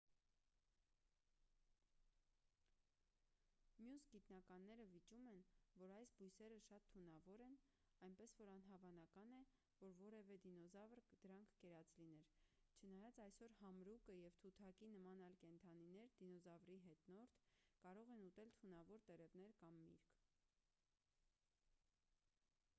[3.87, 5.41] մյուս գիտնականները վիճում են
[5.81, 7.57] որ այս բույսերը շատ թունավոր են
[8.07, 9.43] այնպես որ անհավանական է
[9.83, 12.33] որ որևէ դինոզավր դրանք կերած լիներ
[12.79, 17.39] չնայած այսօր համրուկը և թութակի նման այլ կենդանիներ դինոզավրի հետնորդ
[17.87, 20.11] կարող են ուտել թունավոր տերևներ կամ միրգ։